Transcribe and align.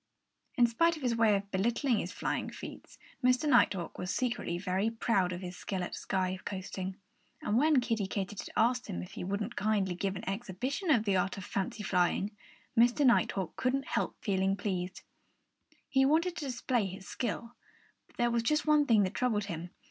In 0.55 0.65
spite 0.65 0.95
of 0.97 1.03
his 1.03 1.15
way 1.15 1.35
of 1.35 1.51
belittling 1.51 1.99
his 1.99 2.11
flying 2.11 2.49
feats, 2.49 2.97
Mr. 3.23 3.47
Nighthawk 3.47 3.99
was 3.99 4.09
secretly 4.09 4.57
very 4.57 4.89
proud 4.89 5.31
of 5.31 5.41
his 5.41 5.55
skill 5.55 5.83
at 5.83 5.93
sky 5.93 6.39
coasting. 6.43 6.97
And 7.43 7.55
when 7.55 7.79
Kiddie 7.81 8.07
Katydid 8.07 8.49
asked 8.57 8.87
him 8.87 9.03
if 9.03 9.11
he 9.11 9.23
wouldn't 9.23 9.55
kindly 9.55 9.93
give 9.93 10.15
an 10.15 10.27
exhibition 10.27 10.89
of 10.89 11.05
the 11.05 11.17
art 11.17 11.37
of 11.37 11.45
fancy 11.45 11.83
flying, 11.83 12.35
Mr. 12.75 13.05
Nighthawk 13.05 13.55
couldn't 13.55 13.85
help 13.89 14.17
feeling 14.23 14.55
pleased. 14.57 15.03
He 15.87 16.03
wanted 16.03 16.35
to 16.37 16.45
display 16.45 16.87
his 16.87 17.07
skill. 17.07 17.53
But 18.07 18.17
there 18.17 18.31
was 18.31 18.41
just 18.41 18.65
one 18.65 18.87
thing 18.87 19.03
that 19.03 19.13
troubled 19.13 19.43
him. 19.43 19.69